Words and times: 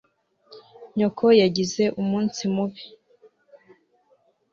Nyoko 0.97 1.25
yagize 1.41 1.83
umunsi 2.01 2.41
mubi. 2.53 2.83